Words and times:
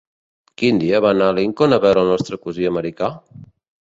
Quin 0.61 0.77
dia 0.83 1.01
va 1.05 1.11
anar 1.15 1.27
Lincoln 1.39 1.75
a 1.77 1.81
veure 1.85 2.03
El 2.07 2.09
nostre 2.15 2.41
cosí 2.47 2.67
americà? 2.71 3.11